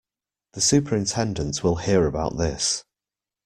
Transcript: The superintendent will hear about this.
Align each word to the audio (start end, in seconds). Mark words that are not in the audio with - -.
The 0.53 0.61
superintendent 0.61 1.63
will 1.63 1.75
hear 1.75 2.07
about 2.07 2.35
this. 2.35 2.83